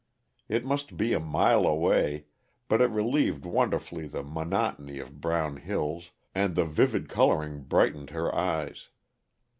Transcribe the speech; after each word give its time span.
It 0.49 0.65
must 0.65 0.97
be 0.97 1.13
a 1.13 1.19
mile 1.19 1.67
away, 1.67 2.25
but 2.67 2.81
it 2.81 2.89
relieved 2.89 3.45
wonderfully 3.45 4.07
the 4.07 4.23
monotony 4.23 4.97
of 4.97 5.21
brown 5.21 5.57
hills, 5.57 6.09
and 6.33 6.55
the 6.55 6.65
vivid 6.65 7.07
coloring 7.07 7.61
brightened 7.65 8.09
her 8.09 8.33
eyes. 8.33 8.89